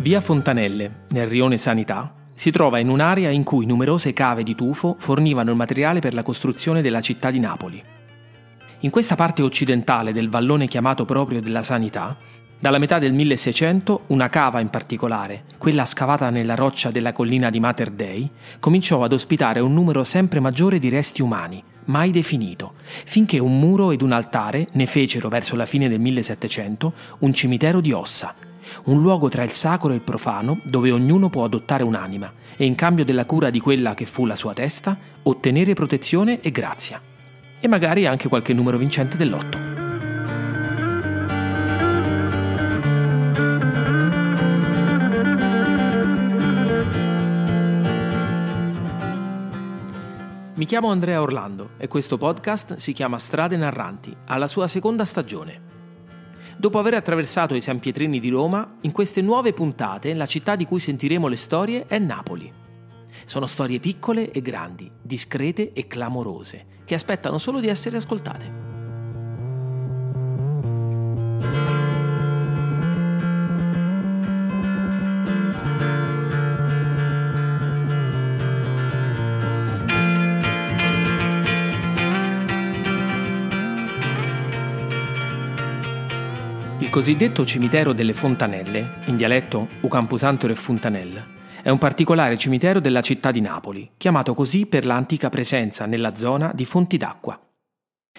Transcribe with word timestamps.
Via 0.00 0.20
Fontanelle, 0.20 1.06
nel 1.08 1.26
rione 1.26 1.58
Sanità, 1.58 2.14
si 2.32 2.52
trova 2.52 2.78
in 2.78 2.88
un'area 2.88 3.30
in 3.30 3.42
cui 3.42 3.66
numerose 3.66 4.12
cave 4.12 4.44
di 4.44 4.54
tufo 4.54 4.94
fornivano 4.96 5.50
il 5.50 5.56
materiale 5.56 5.98
per 5.98 6.14
la 6.14 6.22
costruzione 6.22 6.82
della 6.82 7.00
città 7.00 7.32
di 7.32 7.40
Napoli. 7.40 7.82
In 8.80 8.90
questa 8.90 9.16
parte 9.16 9.42
occidentale 9.42 10.12
del 10.12 10.28
vallone 10.28 10.68
chiamato 10.68 11.04
proprio 11.04 11.42
della 11.42 11.64
Sanità, 11.64 12.16
dalla 12.60 12.78
metà 12.78 13.00
del 13.00 13.12
1600 13.12 14.04
una 14.06 14.28
cava 14.28 14.60
in 14.60 14.68
particolare, 14.68 15.46
quella 15.58 15.84
scavata 15.84 16.30
nella 16.30 16.54
roccia 16.54 16.92
della 16.92 17.12
collina 17.12 17.50
di 17.50 17.58
Mater 17.58 17.90
Dei, 17.90 18.30
cominciò 18.60 19.02
ad 19.02 19.12
ospitare 19.12 19.58
un 19.58 19.74
numero 19.74 20.04
sempre 20.04 20.38
maggiore 20.38 20.78
di 20.78 20.90
resti 20.90 21.22
umani, 21.22 21.60
mai 21.86 22.12
definito, 22.12 22.74
finché 23.04 23.40
un 23.40 23.58
muro 23.58 23.90
ed 23.90 24.02
un 24.02 24.12
altare 24.12 24.68
ne 24.74 24.86
fecero 24.86 25.28
verso 25.28 25.56
la 25.56 25.66
fine 25.66 25.88
del 25.88 25.98
1700 25.98 26.92
un 27.18 27.34
cimitero 27.34 27.80
di 27.80 27.90
ossa, 27.90 28.32
un 28.84 29.00
luogo 29.00 29.28
tra 29.28 29.42
il 29.42 29.50
sacro 29.50 29.92
e 29.92 29.96
il 29.96 30.00
profano 30.00 30.60
dove 30.64 30.90
ognuno 30.90 31.28
può 31.28 31.44
adottare 31.44 31.82
un'anima 31.82 32.32
e 32.56 32.64
in 32.64 32.74
cambio 32.74 33.04
della 33.04 33.24
cura 33.24 33.50
di 33.50 33.60
quella 33.60 33.94
che 33.94 34.06
fu 34.06 34.26
la 34.26 34.36
sua 34.36 34.52
testa 34.52 34.96
ottenere 35.22 35.74
protezione 35.74 36.40
e 36.40 36.50
grazia. 36.50 37.00
E 37.60 37.68
magari 37.68 38.06
anche 38.06 38.28
qualche 38.28 38.52
numero 38.52 38.78
vincente 38.78 39.16
dell'otto. 39.16 39.78
Mi 50.58 50.64
chiamo 50.64 50.90
Andrea 50.90 51.22
Orlando 51.22 51.70
e 51.78 51.86
questo 51.86 52.16
podcast 52.16 52.74
si 52.74 52.92
chiama 52.92 53.20
Strade 53.20 53.56
Narranti, 53.56 54.12
alla 54.26 54.48
sua 54.48 54.66
seconda 54.66 55.04
stagione. 55.04 55.77
Dopo 56.60 56.80
aver 56.80 56.94
attraversato 56.94 57.54
i 57.54 57.60
San 57.60 57.78
Pietrini 57.78 58.18
di 58.18 58.30
Roma, 58.30 58.78
in 58.80 58.90
queste 58.90 59.22
nuove 59.22 59.52
puntate 59.52 60.12
la 60.12 60.26
città 60.26 60.56
di 60.56 60.64
cui 60.64 60.80
sentiremo 60.80 61.28
le 61.28 61.36
storie 61.36 61.86
è 61.86 62.00
Napoli. 62.00 62.52
Sono 63.26 63.46
storie 63.46 63.78
piccole 63.78 64.32
e 64.32 64.42
grandi, 64.42 64.90
discrete 65.00 65.72
e 65.72 65.86
clamorose, 65.86 66.66
che 66.84 66.96
aspettano 66.96 67.38
solo 67.38 67.60
di 67.60 67.68
essere 67.68 67.98
ascoltate. 67.98 68.57
Il 86.88 86.94
cosiddetto 86.94 87.44
cimitero 87.44 87.92
delle 87.92 88.14
Fontanelle, 88.14 89.02
in 89.08 89.16
dialetto 89.16 89.68
U 89.82 89.88
Camposanto 89.88 90.48
e 90.48 90.54
Fontanelle, 90.54 91.22
è 91.62 91.68
un 91.68 91.76
particolare 91.76 92.38
cimitero 92.38 92.80
della 92.80 93.02
città 93.02 93.30
di 93.30 93.42
Napoli, 93.42 93.90
chiamato 93.98 94.32
così 94.32 94.64
per 94.64 94.86
l'antica 94.86 95.28
presenza 95.28 95.84
nella 95.84 96.14
zona 96.14 96.50
di 96.54 96.64
fonti 96.64 96.96
d'acqua. 96.96 97.38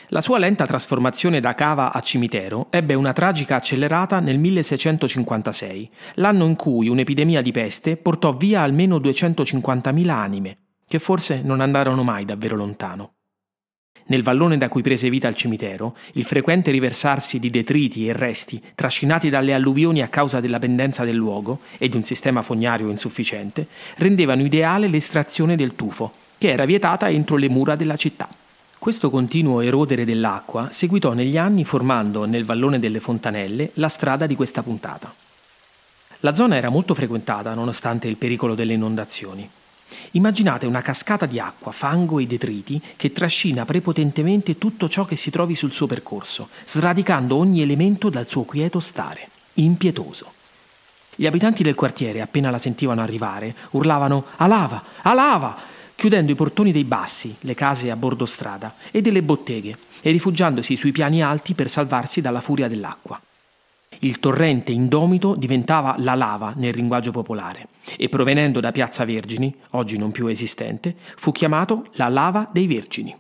La 0.10 0.22
sua 0.22 0.38
lenta 0.38 0.68
trasformazione 0.68 1.40
da 1.40 1.56
cava 1.56 1.92
a 1.92 2.00
cimitero 2.02 2.68
ebbe 2.70 2.94
una 2.94 3.12
tragica 3.12 3.56
accelerata 3.56 4.20
nel 4.20 4.38
1656, 4.38 5.90
l'anno 6.16 6.46
in 6.46 6.56
cui 6.56 6.90
un'epidemia 6.90 7.42
di 7.42 7.52
peste 7.52 7.98
portò 7.98 8.38
via 8.38 8.62
almeno 8.62 8.98
250.000 8.98 10.10
anime, 10.10 10.58
che 10.88 11.00
forse 11.00 11.42
non 11.44 11.60
andarono 11.60 12.04
mai 12.04 12.24
davvero 12.24 12.56
lontano. 12.56 13.14
Nel 14.10 14.24
vallone 14.24 14.58
da 14.58 14.70
cui 14.70 14.82
prese 14.82 15.08
vita 15.10 15.28
il 15.28 15.36
cimitero, 15.36 15.96
il 16.14 16.24
frequente 16.24 16.72
riversarsi 16.72 17.38
di 17.38 17.52
detriti 17.52 18.08
e 18.08 18.14
resti 18.14 18.60
trascinati 18.74 19.30
dalle 19.30 19.54
alluvioni 19.54 20.02
a 20.02 20.08
causa 20.08 20.40
della 20.40 20.58
pendenza 20.58 21.04
del 21.04 21.16
luogo 21.16 21.60
e 21.78 21.90
di 21.90 21.96
un 21.96 22.04
sistema 22.04 22.42
fognario 22.42 22.90
insufficiente 22.90 23.68
rendevano 23.98 24.44
ideale 24.44 24.88
l'estrazione 24.88 25.56
del 25.56 25.76
tufo, 25.76 26.12
che 26.40 26.50
era 26.50 26.66
vietata 26.66 27.08
entro 27.08 27.38
le 27.38 27.50
mura 27.50 27.76
della 27.76 27.98
città. 27.98 28.28
Questo 28.80 29.12
continuo 29.12 29.62
erodere 29.62 30.06
dell'acqua 30.06 30.70
seguitò 30.72 31.14
negli 31.14 31.38
anni 31.38 31.64
formando 31.64 32.26
nel 32.26 32.46
vallone 32.46 32.80
delle 32.80 33.00
Fontanelle 33.00 33.70
la 33.76 33.90
strada 33.90 34.26
di 34.26 34.36
questa 34.36 34.64
puntata. 34.64 35.14
La 36.22 36.34
zona 36.34 36.56
era 36.56 36.70
molto 36.70 36.96
frequentata 36.96 37.54
nonostante 37.54 38.08
il 38.08 38.16
pericolo 38.16 38.56
delle 38.56 38.74
inondazioni. 38.74 39.48
Immaginate 40.12 40.66
una 40.66 40.82
cascata 40.82 41.26
di 41.26 41.40
acqua, 41.40 41.72
fango 41.72 42.20
e 42.20 42.26
detriti 42.26 42.82
che 42.96 43.12
trascina 43.12 43.66
prepotentemente 43.66 44.58
tutto 44.58 44.90
ciò 44.90 45.06
che 45.06 45.16
si 45.16 45.30
trovi 45.30 45.56
sul 45.56 45.72
suo 45.72 45.88
percorso, 45.88 46.50
sradicando 46.66 47.36
ogni 47.36 47.62
elemento 47.62 48.10
dal 48.10 48.26
suo 48.26 48.44
quieto 48.44 48.80
stare, 48.80 49.30
impietoso. 49.56 50.34
Gli 51.16 51.26
abitanti 51.26 51.64
del 51.64 51.76
quartiere, 51.76 52.22
appena 52.22 52.50
la 52.50 52.60
sentivano 52.60 53.02
arrivare, 53.02 53.54
urlavano 53.72 54.26
A 54.38 54.48
lava! 54.48 54.84
A 55.02 55.14
lava! 55.14 55.58
chiudendo 56.00 56.32
i 56.32 56.36
portoni 56.36 56.72
dei 56.72 56.86
bassi, 56.86 57.36
le 57.42 57.54
case 57.56 57.92
a 57.92 57.98
bordo 57.98 58.26
strada, 58.26 58.76
e 58.90 59.02
delle 59.02 59.22
botteghe, 59.22 59.78
e 60.00 60.12
rifugiandosi 60.12 60.78
sui 60.78 60.94
piani 60.94 61.22
alti 61.22 61.54
per 61.54 61.70
salvarsi 61.70 62.22
dalla 62.22 62.40
furia 62.40 62.70
dell'acqua. 62.70 63.22
Il 64.02 64.20
torrente 64.20 64.72
indomito 64.72 65.36
diventava 65.36 65.96
la 65.98 66.16
lava 66.16 66.54
nel 66.56 66.76
linguaggio 66.76 67.12
popolare 67.12 67.68
e 67.98 68.08
provenendo 68.08 68.60
da 68.60 68.72
Piazza 68.72 69.04
Vergini, 69.04 69.54
oggi 69.72 69.98
non 69.98 70.12
più 70.12 70.28
esistente, 70.28 70.96
fu 70.98 71.32
chiamato 71.32 71.88
la 71.94 72.08
lava 72.08 72.48
dei 72.52 72.68
Vergini. 72.68 73.16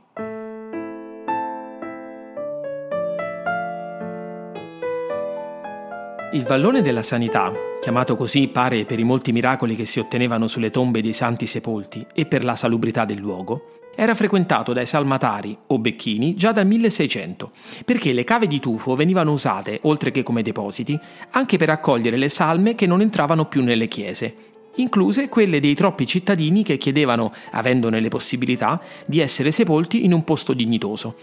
Il 6.31 6.43
vallone 6.43 6.83
della 6.83 7.01
sanità, 7.01 7.51
chiamato 7.81 8.15
così 8.15 8.47
pare 8.47 8.85
per 8.85 8.99
i 8.99 9.03
molti 9.03 9.31
miracoli 9.31 9.75
che 9.75 9.85
si 9.85 9.99
ottenevano 9.99 10.45
sulle 10.45 10.69
tombe 10.69 11.01
dei 11.01 11.13
santi 11.13 11.47
sepolti 11.47 12.05
e 12.13 12.27
per 12.27 12.43
la 12.43 12.55
salubrità 12.55 13.03
del 13.03 13.17
luogo, 13.17 13.78
era 13.99 14.15
frequentato 14.15 14.71
dai 14.71 14.85
salmatari 14.85 15.57
o 15.67 15.77
becchini 15.77 16.33
già 16.33 16.53
dal 16.53 16.65
1600, 16.65 17.51
perché 17.83 18.13
le 18.13 18.23
cave 18.23 18.47
di 18.47 18.61
tufo 18.61 18.95
venivano 18.95 19.33
usate, 19.33 19.79
oltre 19.83 20.09
che 20.09 20.23
come 20.23 20.41
depositi, 20.41 20.97
anche 21.31 21.57
per 21.57 21.69
accogliere 21.69 22.15
le 22.15 22.29
salme 22.29 22.75
che 22.75 22.87
non 22.87 23.01
entravano 23.01 23.47
più 23.47 23.61
nelle 23.61 23.89
chiese, 23.89 24.33
incluse 24.75 25.27
quelle 25.27 25.59
dei 25.59 25.75
troppi 25.75 26.07
cittadini 26.07 26.63
che 26.63 26.77
chiedevano, 26.77 27.33
avendone 27.51 27.99
le 27.99 28.07
possibilità, 28.07 28.79
di 29.05 29.19
essere 29.19 29.51
sepolti 29.51 30.05
in 30.05 30.13
un 30.13 30.23
posto 30.23 30.53
dignitoso, 30.53 31.15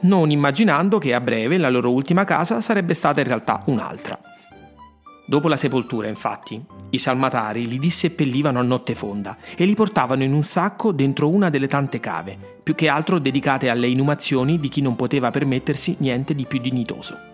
non 0.00 0.30
immaginando 0.30 0.96
che 0.96 1.12
a 1.12 1.20
breve 1.20 1.58
la 1.58 1.68
loro 1.68 1.90
ultima 1.90 2.24
casa 2.24 2.62
sarebbe 2.62 2.94
stata 2.94 3.20
in 3.20 3.26
realtà 3.26 3.62
un'altra. 3.66 4.18
Dopo 5.24 5.48
la 5.48 5.56
sepoltura, 5.56 6.08
infatti, 6.08 6.60
i 6.90 6.98
salmatari 6.98 7.68
li 7.68 7.78
disseppellivano 7.78 8.58
a 8.58 8.62
notte 8.62 8.94
fonda 8.94 9.36
e 9.56 9.64
li 9.64 9.74
portavano 9.74 10.24
in 10.24 10.32
un 10.32 10.42
sacco 10.42 10.92
dentro 10.92 11.28
una 11.28 11.48
delle 11.48 11.68
tante 11.68 12.00
cave, 12.00 12.36
più 12.62 12.74
che 12.74 12.88
altro 12.88 13.18
dedicate 13.18 13.68
alle 13.70 13.86
inumazioni 13.86 14.58
di 14.58 14.68
chi 14.68 14.80
non 14.82 14.96
poteva 14.96 15.30
permettersi 15.30 15.96
niente 16.00 16.34
di 16.34 16.44
più 16.44 16.58
dignitoso. 16.58 17.30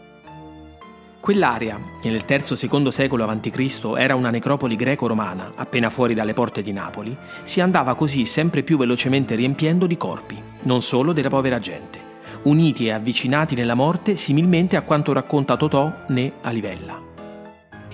Quell'area, 1.20 1.80
che 2.00 2.10
nel 2.10 2.24
III-II 2.26 2.92
secolo 2.92 3.24
a.C. 3.24 3.92
era 3.96 4.14
una 4.14 4.30
necropoli 4.30 4.76
greco-romana, 4.76 5.52
appena 5.56 5.90
fuori 5.90 6.14
dalle 6.14 6.32
porte 6.32 6.62
di 6.62 6.72
Napoli, 6.72 7.16
si 7.42 7.60
andava 7.60 7.94
così 7.94 8.24
sempre 8.24 8.62
più 8.62 8.76
velocemente 8.76 9.34
riempiendo 9.34 9.86
di 9.86 9.96
corpi, 9.96 10.40
non 10.62 10.80
solo 10.80 11.12
della 11.12 11.28
povera 11.28 11.58
gente, 11.58 11.98
uniti 12.42 12.86
e 12.86 12.92
avvicinati 12.92 13.54
nella 13.54 13.74
morte 13.74 14.14
similmente 14.14 14.76
a 14.76 14.82
quanto 14.82 15.12
racconta 15.12 15.56
Totò 15.56 15.92
né 16.08 16.32
Alivella. 16.42 17.07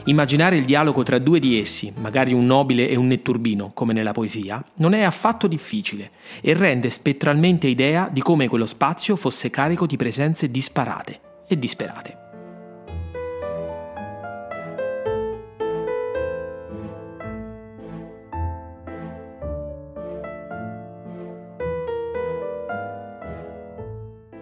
Immaginare 0.06 0.56
il 0.56 0.66
dialogo 0.66 1.02
tra 1.02 1.18
due 1.18 1.40
di 1.40 1.58
essi, 1.58 1.90
magari 1.96 2.34
un 2.34 2.44
nobile 2.44 2.88
e 2.90 2.96
un 2.96 3.06
netturbino, 3.06 3.70
come 3.72 3.94
nella 3.94 4.12
poesia, 4.12 4.62
non 4.76 4.92
è 4.92 5.00
affatto 5.00 5.46
difficile 5.46 6.10
e 6.42 6.52
rende 6.52 6.90
spettralmente 6.90 7.68
idea 7.68 8.10
di 8.12 8.20
come 8.20 8.46
quello 8.46 8.66
spazio 8.66 9.16
fosse 9.16 9.48
carico 9.48 9.86
di 9.86 9.96
presenze 9.96 10.50
disparate 10.50 11.20
e 11.48 11.58
disperate. 11.58 12.23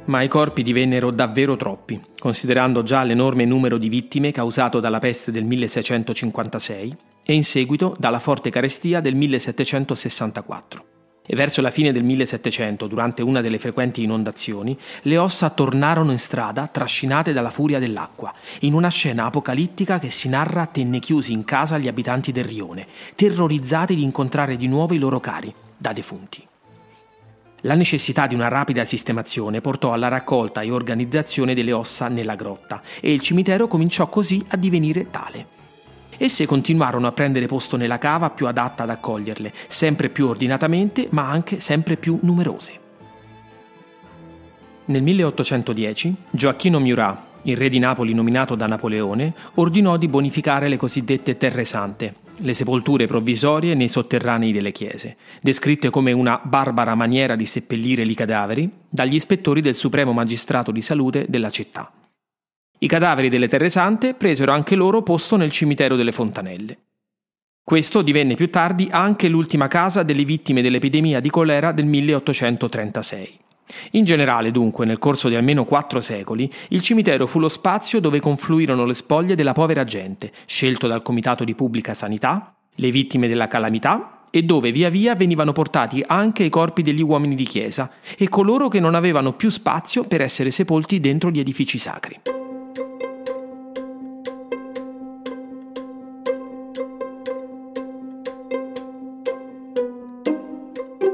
Ma 0.06 0.22
i 0.22 0.28
corpi 0.28 0.62
divennero 0.62 1.10
davvero 1.10 1.56
troppi, 1.56 2.00
considerando 2.19 2.82
già 2.82 3.02
l'enorme 3.02 3.44
numero 3.44 3.78
di 3.78 3.88
vittime 3.88 4.32
causato 4.32 4.81
dalla 4.81 4.99
peste 4.99 5.31
del 5.31 5.44
1656 5.44 6.96
e 7.25 7.34
in 7.34 7.44
seguito 7.44 7.94
dalla 7.99 8.19
forte 8.19 8.50
carestia 8.50 9.00
del 9.00 9.14
1764. 9.14 10.87
E 11.25 11.37
verso 11.37 11.60
la 11.60 11.70
fine 11.70 11.93
del 11.93 12.02
1700, 12.02 12.88
durante 12.88 13.22
una 13.22 13.40
delle 13.40 13.58
frequenti 13.58 14.02
inondazioni, 14.02 14.76
le 15.02 15.19
ossa 15.19 15.50
tornarono 15.50 16.10
in 16.10 16.19
strada 16.19 16.66
trascinate 16.66 17.32
dalla 17.32 17.50
furia 17.50 17.78
dell'acqua, 17.78 18.34
in 18.60 18.75
una 18.75 18.88
scena 18.88 19.26
apocalittica 19.26 20.00
che 20.00 20.10
si 20.10 20.28
narra 20.28 20.66
tenne 20.66 20.98
chiusi 20.98 21.32
in 21.32 21.44
casa 21.44 21.78
gli 21.78 21.88
abitanti 21.88 22.32
del 22.32 22.44
rione, 22.44 22.87
terrorizzati 23.14 23.94
di 23.94 24.02
incontrare 24.02 24.56
di 24.56 24.66
nuovo 24.66 24.94
i 24.94 24.98
loro 24.98 25.20
cari, 25.20 25.55
da 25.76 25.93
defunti. 25.93 26.50
La 27.64 27.74
necessità 27.74 28.26
di 28.26 28.34
una 28.34 28.48
rapida 28.48 28.84
sistemazione 28.84 29.60
portò 29.60 29.92
alla 29.92 30.08
raccolta 30.08 30.62
e 30.62 30.70
organizzazione 30.70 31.54
delle 31.54 31.72
ossa 31.72 32.08
nella 32.08 32.34
grotta 32.34 32.82
e 33.00 33.12
il 33.12 33.20
cimitero 33.20 33.68
cominciò 33.68 34.08
così 34.08 34.44
a 34.48 34.56
divenire 34.56 35.10
tale. 35.10 35.46
Esse 36.16 36.44
continuarono 36.44 37.06
a 37.06 37.12
prendere 37.12 37.46
posto 37.46 37.76
nella 37.76 37.98
cava 37.98 38.30
più 38.30 38.48
adatta 38.48 38.82
ad 38.82 38.90
accoglierle, 38.90 39.52
sempre 39.68 40.08
più 40.08 40.26
ordinatamente, 40.26 41.06
ma 41.10 41.28
anche 41.28 41.60
sempre 41.60 41.96
più 41.96 42.18
numerose. 42.22 42.80
Nel 44.86 45.02
1810 45.02 46.14
Gioacchino 46.32 46.80
Murat, 46.80 47.18
il 47.42 47.56
re 47.56 47.68
di 47.68 47.78
Napoli 47.78 48.14
nominato 48.14 48.54
da 48.54 48.66
Napoleone, 48.66 49.34
ordinò 49.54 49.96
di 49.96 50.08
bonificare 50.08 50.68
le 50.68 50.76
cosiddette 50.76 51.36
terre 51.36 51.64
sante, 51.64 52.14
le 52.36 52.54
sepolture 52.54 53.06
provvisorie 53.06 53.74
nei 53.74 53.88
sotterranei 53.88 54.52
delle 54.52 54.72
chiese, 54.72 55.16
descritte 55.40 55.90
come 55.90 56.12
una 56.12 56.40
barbara 56.42 56.94
maniera 56.94 57.36
di 57.36 57.46
seppellire 57.46 58.02
i 58.02 58.14
cadaveri 58.14 58.70
dagli 58.88 59.14
ispettori 59.14 59.60
del 59.60 59.74
Supremo 59.74 60.12
Magistrato 60.12 60.70
di 60.70 60.80
Salute 60.80 61.26
della 61.28 61.50
città. 61.50 61.90
I 62.78 62.88
cadaveri 62.88 63.28
delle 63.28 63.48
terre 63.48 63.68
sante 63.68 64.14
presero 64.14 64.52
anche 64.52 64.74
loro 64.74 65.02
posto 65.02 65.36
nel 65.36 65.52
cimitero 65.52 65.94
delle 65.94 66.10
Fontanelle. 66.10 66.78
Questo 67.64 68.02
divenne 68.02 68.34
più 68.34 68.50
tardi 68.50 68.88
anche 68.90 69.28
l'ultima 69.28 69.68
casa 69.68 70.02
delle 70.02 70.24
vittime 70.24 70.62
dell'epidemia 70.62 71.20
di 71.20 71.30
colera 71.30 71.70
del 71.70 71.86
1836. 71.86 73.38
In 73.92 74.04
generale, 74.04 74.50
dunque, 74.50 74.84
nel 74.84 74.98
corso 74.98 75.28
di 75.28 75.34
almeno 75.34 75.64
quattro 75.64 76.00
secoli, 76.00 76.50
il 76.68 76.80
cimitero 76.80 77.26
fu 77.26 77.38
lo 77.38 77.48
spazio 77.48 78.00
dove 78.00 78.20
confluirono 78.20 78.84
le 78.84 78.94
spoglie 78.94 79.34
della 79.34 79.52
povera 79.52 79.84
gente, 79.84 80.32
scelto 80.46 80.86
dal 80.86 81.02
Comitato 81.02 81.44
di 81.44 81.54
Pubblica 81.54 81.94
Sanità, 81.94 82.54
le 82.76 82.90
vittime 82.90 83.28
della 83.28 83.48
calamità 83.48 84.22
e 84.30 84.42
dove 84.42 84.72
via 84.72 84.88
via 84.88 85.14
venivano 85.14 85.52
portati 85.52 86.02
anche 86.06 86.42
i 86.42 86.48
corpi 86.48 86.80
degli 86.80 87.02
uomini 87.02 87.34
di 87.34 87.44
chiesa 87.44 87.90
e 88.16 88.30
coloro 88.30 88.68
che 88.68 88.80
non 88.80 88.94
avevano 88.94 89.34
più 89.34 89.50
spazio 89.50 90.04
per 90.04 90.22
essere 90.22 90.50
sepolti 90.50 91.00
dentro 91.00 91.30
gli 91.30 91.38
edifici 91.38 91.78
sacri. 91.78 92.20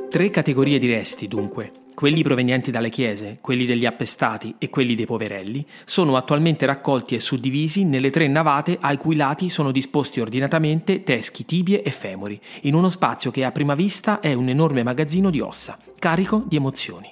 Tre 0.08 0.30
categorie 0.30 0.78
di 0.78 0.86
resti, 0.86 1.28
dunque, 1.28 1.72
quelli 1.98 2.22
provenienti 2.22 2.70
dalle 2.70 2.90
chiese, 2.90 3.38
quelli 3.40 3.66
degli 3.66 3.84
appestati 3.84 4.54
e 4.58 4.70
quelli 4.70 4.94
dei 4.94 5.04
poverelli, 5.04 5.66
sono 5.84 6.14
attualmente 6.14 6.64
raccolti 6.64 7.16
e 7.16 7.18
suddivisi 7.18 7.82
nelle 7.82 8.10
tre 8.10 8.28
navate 8.28 8.78
ai 8.80 8.96
cui 8.96 9.16
lati 9.16 9.48
sono 9.48 9.72
disposti 9.72 10.20
ordinatamente 10.20 11.02
teschi, 11.02 11.44
tibie 11.44 11.82
e 11.82 11.90
femori, 11.90 12.40
in 12.62 12.74
uno 12.74 12.88
spazio 12.88 13.32
che 13.32 13.44
a 13.44 13.50
prima 13.50 13.74
vista 13.74 14.20
è 14.20 14.32
un 14.32 14.48
enorme 14.48 14.84
magazzino 14.84 15.28
di 15.28 15.40
ossa, 15.40 15.76
carico 15.98 16.44
di 16.46 16.54
emozioni. 16.54 17.10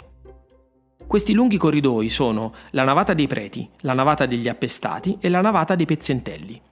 Questi 1.04 1.32
lunghi 1.32 1.56
corridoi 1.56 2.08
sono 2.08 2.52
la 2.70 2.84
navata 2.84 3.12
dei 3.12 3.26
preti, 3.26 3.68
la 3.80 3.92
navata 3.92 4.24
degli 4.24 4.46
appestati 4.46 5.16
e 5.20 5.28
la 5.28 5.40
navata 5.40 5.74
dei 5.74 5.84
pezzentelli. 5.84 6.62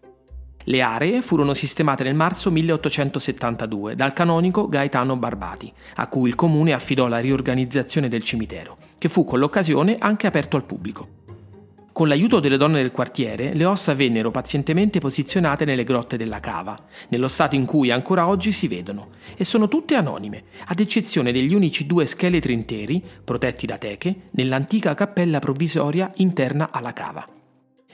Le 0.67 0.81
aree 0.81 1.21
furono 1.21 1.53
sistemate 1.53 2.05
nel 2.05 2.15
marzo 2.15 2.51
1872 2.51 3.95
dal 3.95 4.15
canonico 4.15 4.67
Gaetano 4.67 5.17
Barbati, 5.17 5.71
a 5.97 6.09
cui 6.09 6.31
il 6.31 6.35
comune 6.35 6.73
affidò 6.73 7.07
la 7.07 7.19
riorganizzazione 7.19 8.09
del 8.09 8.23
cimitero, 8.23 8.79
che 8.97 9.11
fu 9.11 9.25
con 9.25 9.39
l'occasione 9.41 9.97
anche 9.99 10.27
aperto 10.27 10.57
al 10.57 10.65
pubblico. 10.65 11.23
Con 11.93 12.09
l'aiuto 12.09 12.41
delle 12.41 12.57
donne 12.57 12.81
del 12.81 12.91
quartiere, 12.91 13.53
le 13.53 13.67
ossa 13.67 13.95
vennero 13.95 14.31
pazientemente 14.31 15.01
posizionate 15.01 15.67
nelle 15.67 15.85
grotte 15.85 16.17
della 16.17 16.41
cava, 16.41 16.77
nello 17.11 17.29
stato 17.29 17.57
in 17.57 17.67
cui 17.67 17.91
ancora 17.91 18.27
oggi 18.27 18.51
si 18.51 18.67
vedono, 18.67 19.11
e 19.37 19.45
sono 19.45 19.69
tutte 19.69 19.95
anonime, 19.97 20.45
ad 20.65 20.81
eccezione 20.81 21.31
degli 21.31 21.55
unici 21.55 21.87
due 21.87 22.07
scheletri 22.07 22.55
interi, 22.55 23.05
protetti 23.23 23.67
da 23.67 23.77
teche, 23.77 24.29
nell'antica 24.31 24.95
cappella 24.95 25.41
provvisoria 25.41 26.11
interna 26.17 26.71
alla 26.73 26.95
cava. 26.95 27.25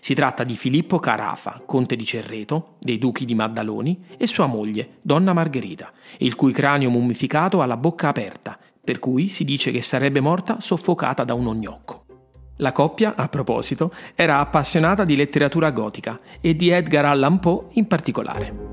Si 0.00 0.14
tratta 0.14 0.44
di 0.44 0.56
Filippo 0.56 0.98
Carafa, 0.98 1.60
conte 1.66 1.94
di 1.94 2.06
Cerreto, 2.06 2.76
dei 2.80 2.96
duchi 2.96 3.26
di 3.26 3.34
Maddaloni, 3.34 4.06
e 4.16 4.26
sua 4.26 4.46
moglie, 4.46 4.98
donna 5.02 5.34
Margherita, 5.34 5.92
il 6.18 6.34
cui 6.34 6.52
cranio 6.52 6.88
mummificato 6.88 7.60
ha 7.60 7.66
la 7.66 7.76
bocca 7.76 8.08
aperta, 8.08 8.58
per 8.82 8.98
cui 8.98 9.28
si 9.28 9.44
dice 9.44 9.70
che 9.70 9.82
sarebbe 9.82 10.20
morta 10.20 10.58
soffocata 10.58 11.22
da 11.22 11.34
un 11.34 11.46
ognocco. 11.46 12.06
La 12.56 12.72
coppia, 12.72 13.14
a 13.14 13.28
proposito, 13.28 13.92
era 14.14 14.38
appassionata 14.38 15.04
di 15.04 15.16
letteratura 15.16 15.70
gotica 15.70 16.18
e 16.40 16.56
di 16.56 16.70
Edgar 16.70 17.04
Allan 17.04 17.38
Poe 17.38 17.66
in 17.72 17.86
particolare. 17.86 18.68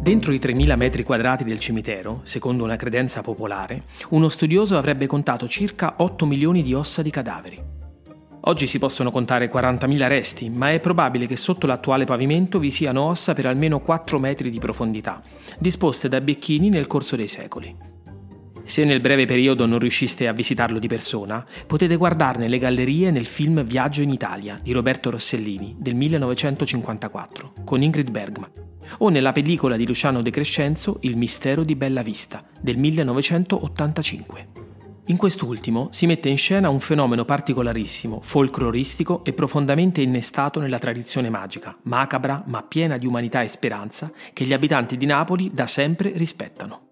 Dentro 0.00 0.32
i 0.32 0.38
3.000 0.38 0.76
metri 0.76 1.04
quadrati 1.04 1.44
del 1.44 1.60
cimitero, 1.60 2.20
secondo 2.24 2.64
una 2.64 2.74
credenza 2.74 3.20
popolare, 3.20 3.84
uno 4.10 4.28
studioso 4.28 4.76
avrebbe 4.76 5.06
contato 5.06 5.46
circa 5.46 5.94
8 5.98 6.26
milioni 6.26 6.62
di 6.62 6.74
ossa 6.74 7.02
di 7.02 7.10
cadaveri. 7.10 7.81
Oggi 8.44 8.66
si 8.66 8.80
possono 8.80 9.12
contare 9.12 9.48
40.000 9.48 10.08
resti, 10.08 10.50
ma 10.50 10.72
è 10.72 10.80
probabile 10.80 11.26
che 11.26 11.36
sotto 11.36 11.68
l'attuale 11.68 12.04
pavimento 12.04 12.58
vi 12.58 12.72
siano 12.72 13.02
ossa 13.02 13.34
per 13.34 13.46
almeno 13.46 13.78
4 13.78 14.18
metri 14.18 14.50
di 14.50 14.58
profondità, 14.58 15.22
disposte 15.60 16.08
da 16.08 16.20
becchini 16.20 16.68
nel 16.68 16.88
corso 16.88 17.14
dei 17.14 17.28
secoli. 17.28 17.76
Se 18.64 18.84
nel 18.84 19.00
breve 19.00 19.26
periodo 19.26 19.64
non 19.66 19.78
riusciste 19.78 20.26
a 20.26 20.32
visitarlo 20.32 20.80
di 20.80 20.88
persona, 20.88 21.44
potete 21.68 21.94
guardarne 21.94 22.48
le 22.48 22.58
gallerie 22.58 23.12
nel 23.12 23.26
film 23.26 23.62
Viaggio 23.62 24.02
in 24.02 24.10
Italia 24.10 24.58
di 24.60 24.72
Roberto 24.72 25.10
Rossellini 25.10 25.76
del 25.78 25.94
1954 25.94 27.52
con 27.64 27.80
Ingrid 27.82 28.10
Bergman 28.10 28.50
o 28.98 29.08
nella 29.08 29.30
pellicola 29.30 29.76
di 29.76 29.86
Luciano 29.86 30.20
De 30.20 30.30
Crescenzo 30.30 30.98
Il 31.02 31.16
mistero 31.16 31.62
di 31.62 31.76
Bella 31.76 32.02
Vista 32.02 32.44
del 32.60 32.76
1985. 32.76 34.61
In 35.12 35.18
quest'ultimo 35.18 35.88
si 35.90 36.06
mette 36.06 36.30
in 36.30 36.38
scena 36.38 36.70
un 36.70 36.80
fenomeno 36.80 37.26
particolarissimo, 37.26 38.22
folcloristico 38.22 39.22
e 39.26 39.34
profondamente 39.34 40.00
innestato 40.00 40.58
nella 40.58 40.78
tradizione 40.78 41.28
magica, 41.28 41.76
macabra 41.82 42.42
ma 42.46 42.62
piena 42.62 42.96
di 42.96 43.06
umanità 43.06 43.42
e 43.42 43.48
speranza, 43.48 44.10
che 44.32 44.46
gli 44.46 44.54
abitanti 44.54 44.96
di 44.96 45.04
Napoli 45.04 45.50
da 45.52 45.66
sempre 45.66 46.12
rispettano. 46.16 46.91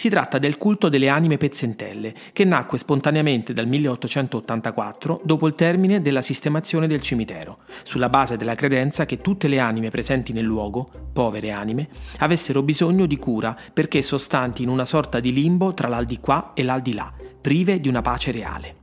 Si 0.00 0.08
tratta 0.08 0.38
del 0.38 0.56
culto 0.56 0.88
delle 0.88 1.10
anime 1.10 1.36
pezzentelle, 1.36 2.14
che 2.32 2.46
nacque 2.46 2.78
spontaneamente 2.78 3.52
dal 3.52 3.66
1884 3.66 5.20
dopo 5.24 5.46
il 5.46 5.52
termine 5.52 6.00
della 6.00 6.22
sistemazione 6.22 6.86
del 6.86 7.02
cimitero, 7.02 7.58
sulla 7.82 8.08
base 8.08 8.38
della 8.38 8.54
credenza 8.54 9.04
che 9.04 9.20
tutte 9.20 9.46
le 9.46 9.58
anime 9.58 9.90
presenti 9.90 10.32
nel 10.32 10.46
luogo, 10.46 10.88
povere 11.12 11.50
anime, 11.50 11.86
avessero 12.20 12.62
bisogno 12.62 13.04
di 13.04 13.18
cura 13.18 13.54
perché 13.74 14.00
sostanti 14.00 14.62
in 14.62 14.70
una 14.70 14.86
sorta 14.86 15.20
di 15.20 15.34
limbo 15.34 15.74
tra 15.74 15.88
l'aldilà 15.88 16.52
e 16.54 16.62
l'aldilà, 16.62 17.12
prive 17.38 17.78
di 17.78 17.88
una 17.88 18.00
pace 18.00 18.32
reale. 18.32 18.76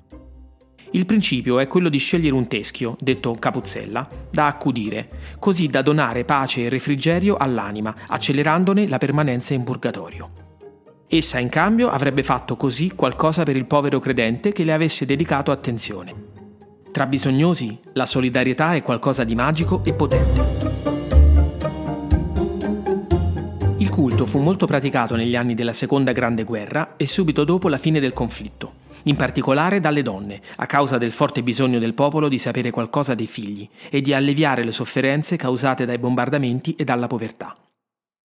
Il 0.91 1.07
principio 1.07 1.57
è 1.57 1.65
quello 1.65 1.89
di 1.89 1.97
scegliere 1.97 2.35
un 2.35 2.47
teschio, 2.47 2.95
detto 2.99 3.33
capuzzella, 3.39 4.07
da 4.29 4.45
accudire, 4.45 5.09
così 5.39 5.65
da 5.65 5.81
donare 5.81 6.25
pace 6.25 6.65
e 6.65 6.69
refrigerio 6.69 7.37
all'anima, 7.37 7.95
accelerandone 8.05 8.87
la 8.87 8.99
permanenza 8.99 9.55
in 9.55 9.63
purgatorio. 9.63 10.45
Essa 11.09 11.39
in 11.39 11.47
cambio 11.47 11.89
avrebbe 11.89 12.21
fatto 12.21 12.57
così 12.57 12.91
qualcosa 12.93 13.43
per 13.43 13.55
il 13.55 13.65
povero 13.65 13.97
credente 13.97 14.51
che 14.51 14.65
le 14.65 14.73
avesse 14.73 15.05
dedicato 15.05 15.51
attenzione. 15.51 16.13
Tra 16.91 17.05
bisognosi 17.05 17.79
la 17.93 18.05
solidarietà 18.05 18.73
è 18.73 18.81
qualcosa 18.81 19.23
di 19.23 19.33
magico 19.33 19.85
e 19.85 19.93
potente. 19.93 20.45
Il 23.77 23.89
culto 23.89 24.25
fu 24.25 24.39
molto 24.39 24.65
praticato 24.65 25.15
negli 25.15 25.37
anni 25.37 25.55
della 25.55 25.71
Seconda 25.71 26.11
Grande 26.11 26.43
Guerra 26.43 26.95
e 26.97 27.07
subito 27.07 27.45
dopo 27.45 27.69
la 27.69 27.77
fine 27.77 28.01
del 28.01 28.11
conflitto, 28.11 28.73
in 29.03 29.15
particolare 29.15 29.79
dalle 29.79 30.01
donne, 30.01 30.41
a 30.57 30.65
causa 30.65 30.97
del 30.97 31.13
forte 31.13 31.41
bisogno 31.41 31.79
del 31.79 31.93
popolo 31.93 32.27
di 32.27 32.37
sapere 32.37 32.69
qualcosa 32.69 33.15
dei 33.15 33.27
figli 33.27 33.65
e 33.89 34.01
di 34.01 34.13
alleviare 34.13 34.61
le 34.61 34.73
sofferenze 34.73 35.37
causate 35.37 35.85
dai 35.85 35.99
bombardamenti 35.99 36.75
e 36.75 36.83
dalla 36.83 37.07
povertà. 37.07 37.55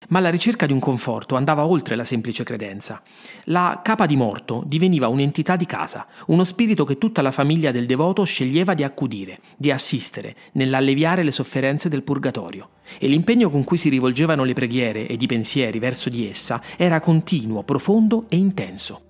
Ma 0.08 0.20
la 0.20 0.29
ricerca 0.29 0.65
di 0.65 0.74
un 0.74 0.79
conforto 0.79 1.36
andava 1.36 1.65
oltre 1.68 1.96
la 1.96 2.03
semplice 2.03 2.44
credenza. 2.44 3.03
La 3.44 3.82
capa 3.84 4.06
di 4.06 4.15
morto 4.15 4.63
diveniva 4.65 5.08
un'entità 5.08 5.56
di 5.56 5.65
casa, 5.65 6.08
uno 6.27 6.44
spirito 6.46 6.84
che 6.84 6.98
tutta 6.98 7.22
la 7.22 7.32
famiglia 7.32 7.72
del 7.72 7.86
devoto 7.86 8.24
sceglieva 8.24 8.74
di 8.74 8.84
accudire, 8.84 9.39
di 9.58 9.72
assistere, 9.72 10.36
nell'alleviare 10.53 11.22
le 11.22 11.32
sofferenze 11.32 11.89
del 11.89 12.03
purgatorio. 12.03 12.70
E 12.98 13.08
l'impegno 13.08 13.51
con 13.51 13.63
cui 13.63 13.77
si 13.77 13.89
rivolgevano 13.89 14.44
le 14.46 14.53
preghiere 14.53 15.06
ed 15.06 15.22
i 15.22 15.27
pensieri 15.27 15.77
verso 15.77 16.10
di 16.10 16.27
essa 16.27 16.62
era 16.77 17.00
continuo, 17.00 17.63
profondo 17.63 18.25
e 18.29 18.38
intenso. 18.38 19.01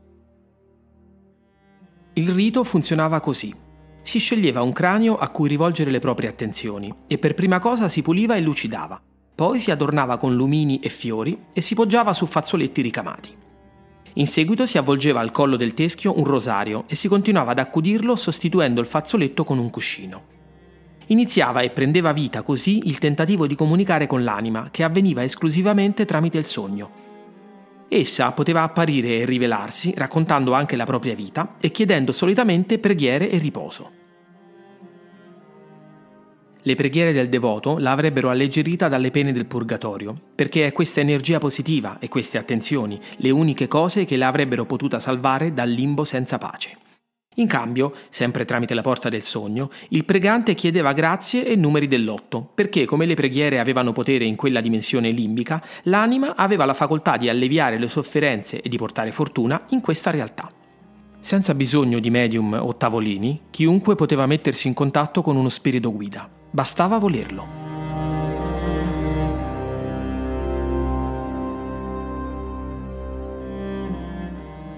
Il 2.13 2.29
rito 2.31 2.63
funzionava 2.65 3.21
così. 3.21 3.55
Si 4.01 4.19
sceglieva 4.19 4.63
un 4.63 4.73
cranio 4.73 5.17
a 5.17 5.29
cui 5.29 5.47
rivolgere 5.47 5.91
le 5.91 5.99
proprie 5.99 6.27
attenzioni 6.27 6.93
e 7.07 7.17
per 7.19 7.35
prima 7.35 7.59
cosa 7.59 7.87
si 7.87 8.01
puliva 8.01 8.35
e 8.35 8.41
lucidava 8.41 9.01
poi 9.39 9.57
si 9.57 9.71
adornava 9.71 10.17
con 10.17 10.35
lumini 10.35 10.81
e 10.81 10.89
fiori 10.89 11.45
e 11.53 11.61
si 11.61 11.73
poggiava 11.73 12.11
su 12.11 12.25
fazzoletti 12.25 12.81
ricamati. 12.81 13.33
In 14.15 14.27
seguito 14.27 14.65
si 14.65 14.77
avvolgeva 14.77 15.21
al 15.21 15.31
collo 15.31 15.55
del 15.55 15.73
teschio 15.73 16.19
un 16.19 16.25
rosario 16.25 16.83
e 16.87 16.95
si 16.95 17.07
continuava 17.07 17.51
ad 17.51 17.59
accudirlo 17.59 18.17
sostituendo 18.17 18.81
il 18.81 18.85
fazzoletto 18.85 19.45
con 19.45 19.57
un 19.57 19.69
cuscino. 19.69 20.23
Iniziava 21.05 21.61
e 21.61 21.69
prendeva 21.69 22.11
vita 22.11 22.41
così 22.41 22.89
il 22.89 22.97
tentativo 22.97 23.47
di 23.47 23.55
comunicare 23.55 24.07
con 24.07 24.25
l'anima, 24.25 24.67
che 24.71 24.83
avveniva 24.83 25.23
esclusivamente 25.23 26.03
tramite 26.03 26.37
il 26.37 26.45
sogno. 26.45 26.91
Essa 27.87 28.33
poteva 28.33 28.63
apparire 28.63 29.19
e 29.19 29.25
rivelarsi 29.25 29.93
raccontando 29.95 30.51
anche 30.51 30.75
la 30.75 30.83
propria 30.83 31.15
vita 31.15 31.55
e 31.61 31.71
chiedendo 31.71 32.11
solitamente 32.11 32.77
preghiere 32.77 33.29
e 33.29 33.37
riposo. 33.37 33.98
Le 36.69 36.75
preghiere 36.75 37.13
del 37.13 37.29
devoto 37.29 37.79
la 37.79 37.93
avrebbero 37.93 38.29
alleggerita 38.29 38.87
dalle 38.87 39.09
pene 39.09 39.31
del 39.31 39.47
purgatorio, 39.47 40.15
perché 40.35 40.67
è 40.67 40.71
questa 40.71 40.99
energia 40.99 41.39
positiva 41.39 41.97
e 41.97 42.09
queste 42.09 42.37
attenzioni 42.37 42.99
le 43.17 43.31
uniche 43.31 43.67
cose 43.67 44.05
che 44.05 44.17
la 44.17 44.27
avrebbero 44.27 44.67
potuta 44.67 44.99
salvare 44.99 45.51
dal 45.51 45.67
limbo 45.67 46.05
senza 46.05 46.37
pace. 46.37 46.77
In 47.37 47.47
cambio, 47.47 47.93
sempre 48.09 48.45
tramite 48.45 48.75
la 48.75 48.83
porta 48.83 49.09
del 49.09 49.23
sogno, 49.23 49.71
il 49.89 50.05
pregante 50.05 50.53
chiedeva 50.53 50.93
grazie 50.93 51.43
e 51.43 51.55
numeri 51.55 51.87
dell'otto, 51.87 52.51
perché 52.53 52.85
come 52.85 53.07
le 53.07 53.15
preghiere 53.15 53.57
avevano 53.57 53.91
potere 53.91 54.25
in 54.25 54.35
quella 54.35 54.61
dimensione 54.61 55.09
limbica, 55.09 55.63
l'anima 55.83 56.35
aveva 56.35 56.65
la 56.65 56.75
facoltà 56.75 57.17
di 57.17 57.29
alleviare 57.29 57.79
le 57.79 57.87
sofferenze 57.87 58.61
e 58.61 58.69
di 58.69 58.77
portare 58.77 59.11
fortuna 59.11 59.65
in 59.69 59.81
questa 59.81 60.11
realtà. 60.11 60.51
Senza 61.19 61.55
bisogno 61.55 61.97
di 61.97 62.11
medium 62.11 62.59
o 62.61 62.77
tavolini, 62.77 63.41
chiunque 63.49 63.95
poteva 63.95 64.27
mettersi 64.27 64.67
in 64.67 64.75
contatto 64.75 65.23
con 65.23 65.35
uno 65.35 65.49
spirito 65.49 65.91
guida. 65.91 66.37
Bastava 66.51 66.97
volerlo. 66.97 67.57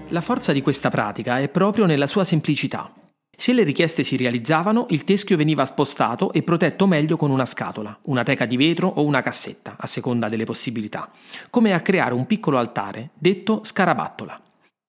La 0.08 0.20
forza 0.20 0.52
di 0.52 0.60
questa 0.60 0.90
pratica 0.90 1.38
è 1.38 1.48
proprio 1.48 1.86
nella 1.86 2.06
sua 2.06 2.24
semplicità. 2.24 2.92
Se 3.34 3.54
le 3.54 3.62
richieste 3.62 4.04
si 4.04 4.18
realizzavano, 4.18 4.86
il 4.90 5.04
teschio 5.04 5.38
veniva 5.38 5.64
spostato 5.64 6.34
e 6.34 6.42
protetto 6.42 6.86
meglio 6.86 7.16
con 7.16 7.30
una 7.30 7.46
scatola, 7.46 7.98
una 8.02 8.22
teca 8.22 8.44
di 8.44 8.58
vetro 8.58 8.88
o 8.88 9.04
una 9.04 9.22
cassetta, 9.22 9.76
a 9.78 9.86
seconda 9.86 10.28
delle 10.28 10.44
possibilità, 10.44 11.10
come 11.48 11.72
a 11.72 11.80
creare 11.80 12.12
un 12.12 12.26
piccolo 12.26 12.58
altare, 12.58 13.10
detto 13.14 13.64
scarabattola. 13.64 14.38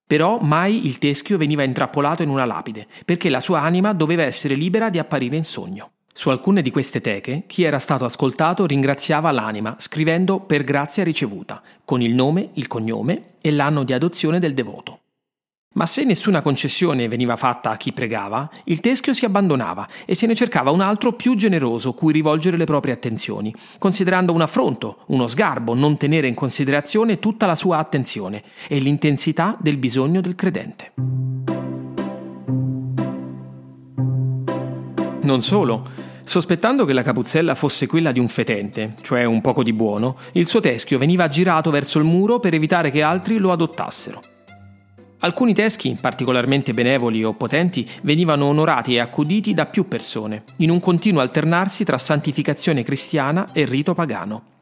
Però 0.06 0.40
mai 0.40 0.86
il 0.86 0.98
teschio 0.98 1.38
veniva 1.38 1.64
intrappolato 1.64 2.22
in 2.22 2.30
una 2.30 2.44
lapide, 2.44 2.88
perché 3.06 3.30
la 3.30 3.40
sua 3.40 3.62
anima 3.62 3.94
doveva 3.94 4.24
essere 4.24 4.56
libera 4.56 4.90
di 4.90 5.00
apparire 5.00 5.38
in 5.38 5.46
sogno. 5.46 5.92
Su 6.16 6.30
alcune 6.30 6.62
di 6.62 6.70
queste 6.70 7.02
teche, 7.02 7.44
chi 7.48 7.64
era 7.64 7.80
stato 7.80 8.06
ascoltato 8.06 8.68
ringraziava 8.68 9.32
l'anima 9.32 9.76
scrivendo 9.80 10.40
per 10.40 10.64
grazia 10.64 11.04
ricevuta, 11.04 11.60
con 11.84 12.02
il 12.02 12.14
nome, 12.14 12.52
il 12.54 12.68
cognome 12.68 13.32
e 13.42 13.52
l'anno 13.52 13.84
di 13.84 13.94
adozione 13.94 14.38
del 14.38 14.54
devoto. 14.54 15.00
Ma 15.74 15.88
se 15.88 16.04
nessuna 16.04 16.42
concessione 16.42 17.08
veniva 17.08 17.36
fatta 17.36 17.72
a 17.72 17.78
chi 17.78 17.94
pregava, 17.94 18.48
il 18.66 18.80
teschio 18.80 19.12
si 19.12 19.26
abbandonava 19.26 19.88
e 20.06 20.14
se 20.14 20.28
ne 20.28 20.36
cercava 20.36 20.70
un 20.70 20.82
altro 20.82 21.14
più 21.14 21.34
generoso 21.34 21.94
cui 21.94 22.14
rivolgere 22.14 22.58
le 22.58 22.66
proprie 22.66 22.94
attenzioni, 22.94 23.52
considerando 23.80 24.34
un 24.34 24.42
affronto, 24.42 25.00
uno 25.08 25.26
sgarbo 25.26 25.74
non 25.74 25.98
tenere 25.98 26.28
in 26.28 26.36
considerazione 26.36 27.18
tutta 27.18 27.48
la 27.48 27.56
sua 27.56 27.80
attenzione 27.80 28.44
e 28.68 28.78
l'intensità 28.78 29.58
del 29.60 29.78
bisogno 29.78 30.22
del 30.22 30.36
credente. 30.36 30.94
Non 35.24 35.42
solo. 35.42 35.93
Sospettando 36.26 36.86
che 36.86 36.94
la 36.94 37.04
capuzzella 37.04 37.54
fosse 37.54 37.86
quella 37.86 38.12
di 38.12 38.20
un 38.20 38.28
fetente, 38.28 38.96
cioè 39.02 39.26
un 39.26 39.42
poco 39.42 39.62
di 39.62 39.74
buono, 39.74 40.18
il 40.34 40.48
suo 40.48 40.62
teschio 40.62 40.98
veniva 40.98 41.28
girato 41.28 41.70
verso 41.70 42.00
il 42.00 42.06
muro 42.06 42.40
per 42.40 42.54
evitare 42.54 42.92
che 42.92 43.02
altri 43.02 43.38
lo 43.38 43.52
adottassero. 43.52 44.22
Alcuni 45.20 45.54
teschi, 45.54 45.98
particolarmente 46.00 46.74
benevoli 46.74 47.24
o 47.24 47.34
potenti, 47.34 47.90
venivano 48.02 48.46
onorati 48.46 48.96
e 48.96 49.00
accuditi 49.00 49.54
da 49.54 49.66
più 49.68 49.88
persone, 49.88 50.44
in 50.58 50.70
un 50.70 50.80
continuo 50.80 51.22
alternarsi 51.22 51.84
tra 51.84 51.98
santificazione 51.98 52.84
cristiana 52.84 53.50
e 53.54 53.66
rito 53.66 53.94
pagano. 53.94 54.53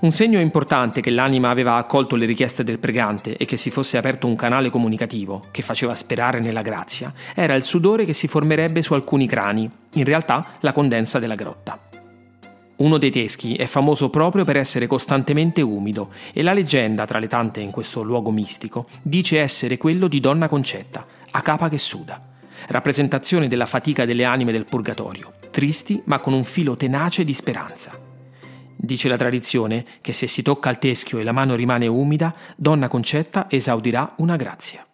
Un 0.00 0.12
segno 0.12 0.38
importante 0.38 1.00
che 1.00 1.10
l'anima 1.10 1.50
aveva 1.50 1.74
accolto 1.74 2.14
le 2.14 2.24
richieste 2.24 2.62
del 2.62 2.78
pregante 2.78 3.36
e 3.36 3.44
che 3.46 3.56
si 3.56 3.68
fosse 3.68 3.96
aperto 3.96 4.28
un 4.28 4.36
canale 4.36 4.70
comunicativo 4.70 5.46
che 5.50 5.60
faceva 5.60 5.96
sperare 5.96 6.38
nella 6.38 6.62
grazia 6.62 7.12
era 7.34 7.54
il 7.54 7.64
sudore 7.64 8.04
che 8.04 8.12
si 8.12 8.28
formerebbe 8.28 8.80
su 8.80 8.94
alcuni 8.94 9.26
crani, 9.26 9.68
in 9.94 10.04
realtà 10.04 10.52
la 10.60 10.70
condensa 10.70 11.18
della 11.18 11.34
grotta. 11.34 11.76
Uno 12.76 12.96
dei 12.96 13.10
teschi 13.10 13.56
è 13.56 13.66
famoso 13.66 14.08
proprio 14.08 14.44
per 14.44 14.56
essere 14.56 14.86
costantemente 14.86 15.62
umido 15.62 16.10
e 16.32 16.42
la 16.42 16.52
leggenda, 16.52 17.04
tra 17.04 17.18
le 17.18 17.26
tante 17.26 17.58
in 17.58 17.72
questo 17.72 18.02
luogo 18.02 18.30
mistico, 18.30 18.86
dice 19.02 19.40
essere 19.40 19.78
quello 19.78 20.06
di 20.06 20.20
Donna 20.20 20.46
Concetta, 20.46 21.04
a 21.32 21.42
capa 21.42 21.68
che 21.68 21.78
suda, 21.78 22.20
rappresentazione 22.68 23.48
della 23.48 23.66
fatica 23.66 24.04
delle 24.04 24.22
anime 24.22 24.52
del 24.52 24.64
purgatorio, 24.64 25.32
tristi 25.50 26.00
ma 26.04 26.20
con 26.20 26.34
un 26.34 26.44
filo 26.44 26.76
tenace 26.76 27.24
di 27.24 27.34
speranza. 27.34 28.06
Dice 28.80 29.08
la 29.08 29.16
tradizione 29.16 29.84
che 30.00 30.12
se 30.12 30.28
si 30.28 30.40
tocca 30.40 30.70
il 30.70 30.78
teschio 30.78 31.18
e 31.18 31.24
la 31.24 31.32
mano 31.32 31.56
rimane 31.56 31.88
umida, 31.88 32.32
Donna 32.56 32.86
Concetta 32.86 33.50
esaudirà 33.50 34.14
una 34.18 34.36
grazia. 34.36 34.86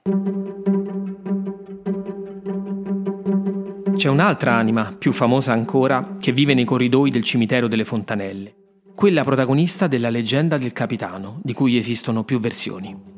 C'è 3.94 4.08
un'altra 4.08 4.54
anima, 4.54 4.96
più 4.98 5.12
famosa 5.12 5.52
ancora, 5.52 6.16
che 6.18 6.32
vive 6.32 6.54
nei 6.54 6.64
corridoi 6.64 7.10
del 7.10 7.24
cimitero 7.24 7.68
delle 7.68 7.84
Fontanelle, 7.84 8.54
quella 8.94 9.22
protagonista 9.22 9.86
della 9.86 10.08
leggenda 10.08 10.56
del 10.56 10.72
capitano, 10.72 11.40
di 11.42 11.52
cui 11.52 11.76
esistono 11.76 12.24
più 12.24 12.40
versioni. 12.40 13.13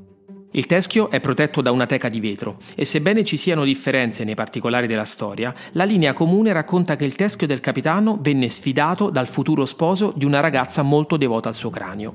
Il 0.53 0.67
teschio 0.67 1.11
è 1.11 1.21
protetto 1.21 1.61
da 1.61 1.71
una 1.71 1.87
teca 1.87 2.09
di 2.09 2.21
vetro 2.21 2.59
e 2.75 2.85
sebbene 2.85 3.25
ci 3.25 3.37
siano 3.37 3.65
differenze 3.65 4.25
nei 4.25 4.35
particolari 4.35 4.87
della 4.87 5.05
storia, 5.05 5.55
la 5.73 5.85
linea 5.85 6.12
comune 6.12 6.53
racconta 6.53 6.97
che 6.97 7.05
il 7.05 7.15
teschio 7.15 7.47
del 7.47 7.61
capitano 7.61 8.19
venne 8.21 8.49
sfidato 8.49 9.11
dal 9.11 9.29
futuro 9.29 9.67
sposo 9.67 10.12
di 10.17 10.25
una 10.25 10.41
ragazza 10.41 10.83
molto 10.83 11.17
devota 11.17 11.49
al 11.49 11.55
suo 11.55 11.71
cranio. 11.71 12.15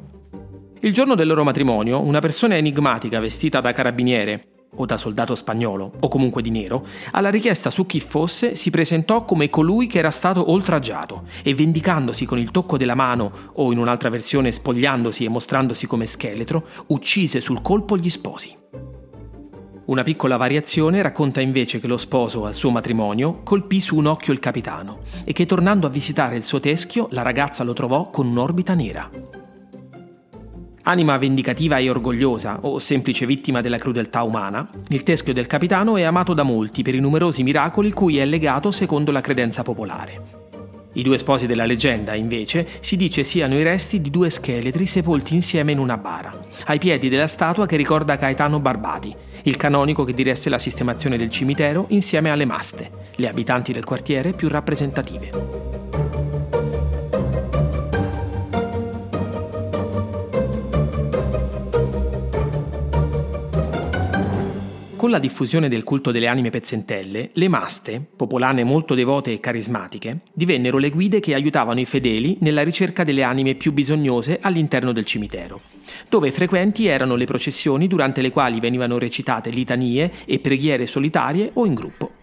Il 0.80 0.94
giorno 0.94 1.14
del 1.14 1.28
loro 1.28 1.44
matrimonio, 1.44 2.02
una 2.02 2.20
persona 2.20 2.58
enigmatica 2.58 3.20
vestita 3.20 3.62
da 3.62 3.72
carabiniere 3.72 4.51
o 4.76 4.86
da 4.86 4.98
soldato 4.98 5.36
spagnolo, 5.36 5.92
o 6.00 6.08
comunque 6.08 6.42
di 6.42 6.50
nero, 6.50 6.86
alla 7.12 7.30
richiesta 7.30 7.70
su 7.70 7.86
chi 7.86 8.00
fosse 8.00 8.56
si 8.56 8.70
presentò 8.70 9.26
come 9.26 9.50
colui 9.50 9.88
che 9.88 10.00
era 10.00 10.12
stato 10.12 10.52
oltraggiato 10.52 11.24
e 11.44 11.54
vendicandosi 11.54 12.26
con 12.26 12.40
il 12.40 12.52
tocco 12.52 12.78
della 12.78 12.96
mano, 12.96 13.32
o 13.54 13.72
in 13.72 13.78
un'altra 13.78 14.10
versione 14.10 14.52
spogliandosi 14.52 15.26
e 15.26 15.30
mostrandosi 15.30 15.88
come 15.88 16.06
scheletro, 16.06 16.66
uccise 16.88 17.42
sul 17.42 17.62
colpo 17.62 17.98
gli 17.98 18.10
sposi. 18.10 18.58
Una 19.84 20.04
piccola 20.04 20.38
variazione 20.38 21.02
racconta 21.02 21.42
invece 21.42 21.80
che 21.80 21.88
lo 21.88 21.98
sposo 21.98 22.46
al 22.46 22.56
suo 22.56 22.72
matrimonio 22.72 23.42
colpì 23.44 23.82
su 23.82 23.98
un 23.98 24.06
occhio 24.06 24.32
il 24.32 24.40
capitano 24.40 25.00
e 25.26 25.34
che 25.34 25.46
tornando 25.46 25.88
a 25.88 25.90
visitare 25.90 26.38
il 26.38 26.44
suo 26.44 26.62
teschio 26.62 27.08
la 27.12 27.24
ragazza 27.24 27.66
lo 27.66 27.74
trovò 27.74 28.10
con 28.10 28.28
un'orbita 28.28 28.74
nera. 28.74 29.41
Anima 30.84 31.18
vendicativa 31.18 31.78
e 31.78 31.90
orgogliosa, 31.90 32.60
o 32.62 32.80
semplice 32.80 33.28
vittima 33.28 33.62
della 33.62 33.78
crudeltà 33.78 34.24
umana, 34.24 34.68
il 34.90 35.04
teschio 35.04 35.32
del 35.32 35.46
capitano 35.46 35.96
è 35.96 36.02
amato 36.02 36.34
da 36.34 36.42
molti 36.42 36.82
per 36.82 36.96
i 36.96 37.00
numerosi 37.00 37.44
miracoli 37.44 37.92
cui 37.92 38.18
è 38.18 38.26
legato 38.26 38.72
secondo 38.72 39.12
la 39.12 39.22
credenza 39.22 39.62
popolare. 39.62 40.40
I 40.94 41.04
due 41.04 41.20
sposi 41.20 41.46
della 41.46 41.66
leggenda, 41.66 42.16
invece, 42.16 42.68
si 42.80 42.98
dice 42.98 43.24
siano 43.24 43.58
i 43.58 43.64
resti 43.64 44.02
di 44.02 44.10
due 44.10 44.32
scheletri 44.32 44.88
sepolti 44.88 45.36
insieme 45.36 45.72
in 45.72 45.78
una 45.78 45.98
bara, 45.98 46.48
ai 46.66 46.80
piedi 46.80 47.10
della 47.10 47.28
statua 47.28 47.68
che 47.68 47.78
ricorda 47.78 48.18
Caetano 48.18 48.60
Barbati, 48.60 49.16
il 49.44 49.58
canonico 49.58 50.04
che 50.04 50.16
diresse 50.16 50.50
la 50.50 50.60
sistemazione 50.60 51.16
del 51.16 51.30
cimitero 51.30 51.86
insieme 51.90 52.32
alle 52.32 52.46
maste, 52.46 52.90
le 53.16 53.30
abitanti 53.30 53.72
del 53.72 53.86
quartiere 53.86 54.34
più 54.34 54.50
rappresentative. 54.50 55.71
La 65.12 65.20
diffusione 65.20 65.70
del 65.70 65.84
culto 65.84 66.10
delle 66.10 66.28
anime 66.28 66.50
pezzentelle, 66.50 67.30
le 67.34 67.48
maste, 67.48 68.04
popolane 68.16 68.64
molto 68.64 68.96
devote 68.96 69.32
e 69.32 69.40
carismatiche, 69.40 70.22
divennero 70.34 70.80
le 70.80 70.90
guide 70.90 71.20
che 71.20 71.36
aiutavano 71.36 71.80
i 71.80 71.86
fedeli 71.86 72.38
nella 72.40 72.64
ricerca 72.64 73.04
delle 73.04 73.22
anime 73.22 73.54
più 73.54 73.74
bisognose 73.74 74.40
all'interno 74.42 74.92
del 74.94 75.06
cimitero, 75.06 75.62
dove 76.10 76.32
frequenti 76.32 76.88
erano 76.88 77.16
le 77.16 77.26
processioni 77.26 77.88
durante 77.88 78.22
le 78.22 78.32
quali 78.32 78.60
venivano 78.60 78.98
recitate 78.98 79.52
litanie 79.52 80.10
e 80.26 80.40
preghiere 80.40 80.88
solitarie 80.88 81.52
o 81.54 81.66
in 81.68 81.74
gruppo. 81.76 82.21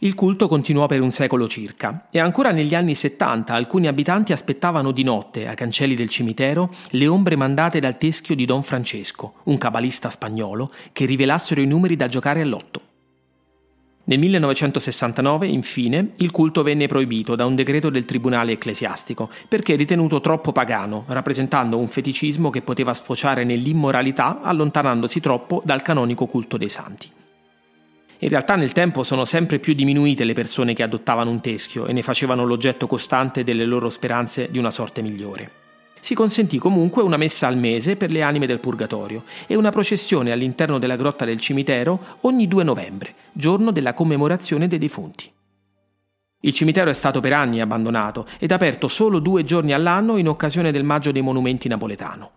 Il 0.00 0.14
culto 0.14 0.46
continuò 0.46 0.86
per 0.86 1.00
un 1.00 1.10
secolo 1.10 1.48
circa 1.48 2.06
e 2.12 2.20
ancora 2.20 2.52
negli 2.52 2.76
anni 2.76 2.94
70 2.94 3.52
alcuni 3.52 3.88
abitanti 3.88 4.32
aspettavano 4.32 4.92
di 4.92 5.02
notte, 5.02 5.48
ai 5.48 5.56
cancelli 5.56 5.96
del 5.96 6.08
cimitero, 6.08 6.72
le 6.90 7.08
ombre 7.08 7.34
mandate 7.34 7.80
dal 7.80 7.96
teschio 7.96 8.36
di 8.36 8.44
Don 8.44 8.62
Francesco, 8.62 9.34
un 9.44 9.58
cabalista 9.58 10.08
spagnolo, 10.08 10.70
che 10.92 11.04
rivelassero 11.04 11.60
i 11.60 11.66
numeri 11.66 11.96
da 11.96 12.06
giocare 12.06 12.42
all'otto. 12.42 12.82
Nel 14.04 14.20
1969, 14.20 15.48
infine, 15.48 16.12
il 16.18 16.30
culto 16.30 16.62
venne 16.62 16.86
proibito 16.86 17.34
da 17.34 17.44
un 17.44 17.56
decreto 17.56 17.90
del 17.90 18.04
Tribunale 18.04 18.52
ecclesiastico 18.52 19.28
perché 19.48 19.74
ritenuto 19.74 20.20
troppo 20.20 20.52
pagano, 20.52 21.06
rappresentando 21.08 21.76
un 21.76 21.88
feticismo 21.88 22.50
che 22.50 22.62
poteva 22.62 22.94
sfociare 22.94 23.42
nell'immoralità 23.42 24.42
allontanandosi 24.42 25.18
troppo 25.18 25.60
dal 25.64 25.82
canonico 25.82 26.26
culto 26.26 26.56
dei 26.56 26.68
santi. 26.68 27.17
In 28.20 28.28
realtà 28.28 28.56
nel 28.56 28.72
tempo 28.72 29.04
sono 29.04 29.24
sempre 29.24 29.60
più 29.60 29.74
diminuite 29.74 30.24
le 30.24 30.32
persone 30.32 30.74
che 30.74 30.82
adottavano 30.82 31.30
un 31.30 31.40
teschio 31.40 31.86
e 31.86 31.92
ne 31.92 32.02
facevano 32.02 32.44
l'oggetto 32.44 32.88
costante 32.88 33.44
delle 33.44 33.64
loro 33.64 33.90
speranze 33.90 34.50
di 34.50 34.58
una 34.58 34.72
sorte 34.72 35.02
migliore. 35.02 35.50
Si 36.00 36.14
consentì 36.14 36.58
comunque 36.58 37.02
una 37.02 37.16
messa 37.16 37.46
al 37.46 37.56
mese 37.56 37.94
per 37.94 38.10
le 38.10 38.22
anime 38.22 38.46
del 38.46 38.58
purgatorio 38.58 39.22
e 39.46 39.54
una 39.54 39.70
processione 39.70 40.32
all'interno 40.32 40.78
della 40.78 40.96
grotta 40.96 41.24
del 41.24 41.38
cimitero 41.38 42.16
ogni 42.22 42.48
2 42.48 42.64
novembre, 42.64 43.14
giorno 43.32 43.70
della 43.70 43.94
commemorazione 43.94 44.66
dei 44.66 44.78
defunti. 44.78 45.30
Il 46.40 46.52
cimitero 46.52 46.90
è 46.90 46.94
stato 46.94 47.20
per 47.20 47.32
anni 47.32 47.60
abbandonato 47.60 48.26
ed 48.38 48.50
aperto 48.50 48.88
solo 48.88 49.20
due 49.20 49.44
giorni 49.44 49.72
all'anno 49.72 50.16
in 50.16 50.28
occasione 50.28 50.72
del 50.72 50.84
Maggio 50.84 51.12
dei 51.12 51.22
Monumenti 51.22 51.68
napoletano. 51.68 52.30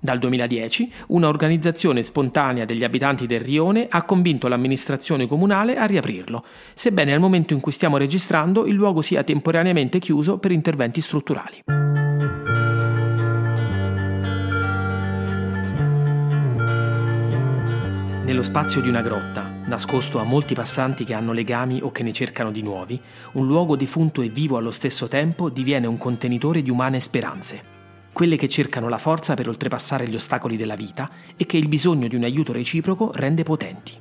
Dal 0.00 0.20
2010 0.20 0.92
una 1.08 1.26
organizzazione 1.26 2.04
spontanea 2.04 2.64
degli 2.64 2.84
abitanti 2.84 3.26
del 3.26 3.40
rione 3.40 3.88
ha 3.90 4.04
convinto 4.04 4.46
l'amministrazione 4.46 5.26
comunale 5.26 5.76
a 5.76 5.86
riaprirlo, 5.86 6.44
sebbene 6.72 7.12
al 7.12 7.18
momento 7.18 7.52
in 7.52 7.58
cui 7.58 7.72
stiamo 7.72 7.96
registrando 7.96 8.66
il 8.66 8.74
luogo 8.74 9.02
sia 9.02 9.24
temporaneamente 9.24 9.98
chiuso 9.98 10.38
per 10.38 10.52
interventi 10.52 11.00
strutturali. 11.00 11.62
Nello 18.24 18.42
spazio 18.42 18.80
di 18.80 18.88
una 18.88 19.02
grotta, 19.02 19.50
nascosto 19.64 20.20
a 20.20 20.22
molti 20.22 20.54
passanti 20.54 21.02
che 21.02 21.14
hanno 21.14 21.32
legami 21.32 21.80
o 21.82 21.90
che 21.90 22.04
ne 22.04 22.12
cercano 22.12 22.52
di 22.52 22.62
nuovi, 22.62 23.00
un 23.32 23.46
luogo 23.46 23.74
defunto 23.74 24.22
e 24.22 24.28
vivo 24.28 24.58
allo 24.58 24.70
stesso 24.70 25.08
tempo 25.08 25.48
diviene 25.48 25.88
un 25.88 25.96
contenitore 25.96 26.62
di 26.62 26.70
umane 26.70 27.00
speranze, 27.00 27.77
quelle 28.18 28.34
che 28.34 28.48
cercano 28.48 28.88
la 28.88 28.98
forza 28.98 29.34
per 29.34 29.46
oltrepassare 29.46 30.08
gli 30.08 30.16
ostacoli 30.16 30.56
della 30.56 30.74
vita 30.74 31.08
e 31.36 31.46
che 31.46 31.56
il 31.56 31.68
bisogno 31.68 32.08
di 32.08 32.16
un 32.16 32.24
aiuto 32.24 32.52
reciproco 32.52 33.12
rende 33.14 33.44
potenti. 33.44 33.92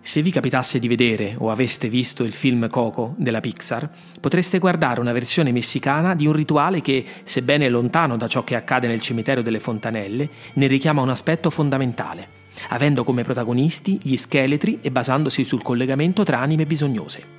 Se 0.00 0.22
vi 0.22 0.30
capitasse 0.30 0.78
di 0.78 0.88
vedere 0.88 1.34
o 1.36 1.50
aveste 1.50 1.90
visto 1.90 2.24
il 2.24 2.32
film 2.32 2.66
Coco 2.70 3.14
della 3.18 3.40
Pixar, 3.40 3.86
potreste 4.18 4.58
guardare 4.58 4.98
una 4.98 5.12
versione 5.12 5.52
messicana 5.52 6.14
di 6.14 6.26
un 6.26 6.32
rituale 6.32 6.80
che, 6.80 7.04
sebbene 7.22 7.68
lontano 7.68 8.16
da 8.16 8.28
ciò 8.28 8.42
che 8.44 8.54
accade 8.56 8.88
nel 8.88 9.02
cimitero 9.02 9.42
delle 9.42 9.60
fontanelle, 9.60 10.30
ne 10.54 10.66
richiama 10.68 11.02
un 11.02 11.10
aspetto 11.10 11.50
fondamentale 11.50 12.36
avendo 12.70 13.04
come 13.04 13.22
protagonisti 13.22 14.00
gli 14.02 14.16
scheletri 14.16 14.78
e 14.80 14.90
basandosi 14.90 15.44
sul 15.44 15.62
collegamento 15.62 16.24
tra 16.24 16.40
anime 16.40 16.66
bisognose. 16.66 17.36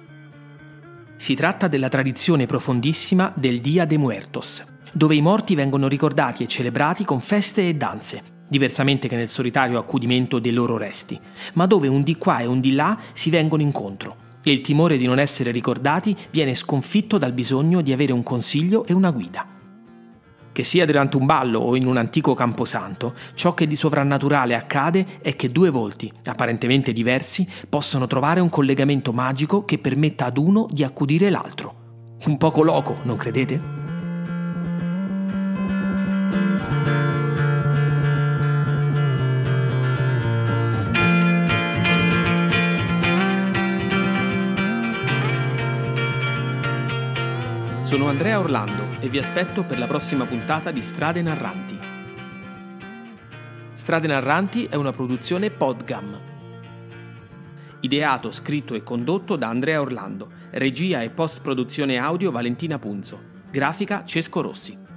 Si 1.18 1.34
tratta 1.34 1.68
della 1.68 1.90
tradizione 1.90 2.46
profondissima 2.46 3.34
del 3.36 3.60
Dia 3.60 3.84
de 3.84 3.98
Muertos, 3.98 4.64
dove 4.94 5.16
i 5.16 5.22
morti 5.22 5.56
vengono 5.56 5.88
ricordati 5.88 6.44
e 6.44 6.48
celebrati 6.48 7.06
con 7.06 7.22
feste 7.22 7.68
e 7.68 7.76
danze, 7.76 8.22
diversamente 8.48 9.08
che 9.08 9.16
nel 9.16 9.30
solitario 9.30 9.80
accudimento 9.80 10.40
dei 10.40 10.52
loro 10.52 10.78
resti, 10.78 11.20
ma 11.54 11.66
dove 11.66 11.88
un 11.88 12.04
di 12.04 12.18
qua 12.18 12.40
e 12.40 12.46
un 12.46 12.60
di 12.60 12.74
là 12.74 12.98
si 13.14 13.30
vengono 13.30 13.62
incontro 13.62 14.28
e 14.44 14.52
il 14.52 14.62
timore 14.62 14.98
di 14.98 15.06
non 15.06 15.20
essere 15.20 15.52
ricordati 15.52 16.16
viene 16.32 16.54
sconfitto 16.54 17.18
dal 17.18 17.34
bisogno 17.34 17.82
di 17.82 17.92
avere 17.92 18.14
un 18.14 18.24
consiglio 18.24 18.86
e 18.86 18.94
una 18.94 19.12
guida. 19.12 19.46
Che 20.52 20.64
sia 20.64 20.86
durante 20.86 21.18
un 21.18 21.26
ballo 21.26 21.60
o 21.60 21.76
in 21.76 21.86
un 21.86 21.98
antico 21.98 22.34
camposanto, 22.34 23.14
ciò 23.34 23.54
che 23.54 23.68
di 23.68 23.76
sovrannaturale 23.76 24.56
accade 24.56 25.06
è 25.22 25.36
che 25.36 25.50
due 25.50 25.70
volti, 25.70 26.12
apparentemente 26.26 26.92
diversi, 26.92 27.48
possono 27.70 28.08
trovare 28.08 28.40
un 28.40 28.50
collegamento 28.50 29.14
magico 29.14 29.64
che 29.64 29.78
permetta 29.78 30.26
ad 30.26 30.38
uno 30.38 30.68
di 30.70 30.84
accudire 30.84 31.30
l'altro. 31.30 32.18
Un 32.26 32.38
poco 32.38 32.64
loco, 32.64 32.98
non 33.04 33.16
credete? 33.16 33.79
Sono 47.90 48.08
Andrea 48.08 48.38
Orlando 48.38 49.02
e 49.02 49.10
vi 49.10 49.18
aspetto 49.18 49.64
per 49.64 49.80
la 49.80 49.88
prossima 49.88 50.26
puntata 50.26 50.70
di 50.70 50.80
Strade 50.80 51.24
Narranti. 51.24 51.80
Strade 53.74 54.08
Narranti 54.08 54.66
è 54.66 54.76
una 54.76 54.92
produzione 54.92 55.50
Podgam. 55.50 56.22
Ideato, 57.80 58.30
scritto 58.30 58.76
e 58.76 58.84
condotto 58.84 59.36
da 59.38 59.48
Andrea 59.48 59.82
Orlando, 59.82 60.30
regia 60.52 61.02
e 61.02 61.10
post-produzione 61.10 61.98
audio 61.98 62.30
Valentina 62.30 62.78
Punzo, 62.78 63.20
grafica 63.50 64.06
Cesco 64.06 64.42
Rossi. 64.42 64.89